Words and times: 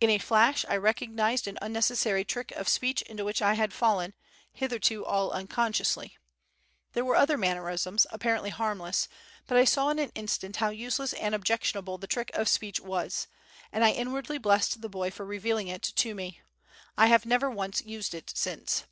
In 0.00 0.10
a 0.10 0.18
flash 0.18 0.64
I 0.68 0.76
recognized 0.76 1.46
an 1.46 1.56
unnecessary 1.62 2.24
trick 2.24 2.50
of 2.56 2.68
speech 2.68 3.02
into 3.02 3.24
which 3.24 3.40
I 3.40 3.54
had 3.54 3.72
fallen, 3.72 4.14
hitherto 4.52 5.04
all 5.04 5.30
unconsciously. 5.30 6.18
There 6.92 7.04
were 7.04 7.14
other 7.14 7.38
mannerisms, 7.38 8.04
apparently 8.10 8.50
harmless, 8.50 9.06
but 9.46 9.56
I 9.56 9.64
saw 9.64 9.90
in 9.90 10.00
an 10.00 10.10
instant 10.16 10.56
how 10.56 10.70
useless 10.70 11.12
and 11.12 11.36
objectionable 11.36 11.98
the 11.98 12.08
trick 12.08 12.32
of 12.34 12.48
speech 12.48 12.80
was; 12.80 13.28
and 13.70 13.84
I 13.84 13.92
inwardly 13.92 14.38
blessed 14.38 14.80
the 14.82 14.88
boy 14.88 15.08
for 15.12 15.24
revealing 15.24 15.68
it 15.68 15.82
to 15.84 16.16
me. 16.16 16.40
I 16.98 17.06
have 17.06 17.24
never 17.24 17.48
once 17.48 17.80
used 17.80 18.12
it 18.12 18.32
since. 18.34 18.86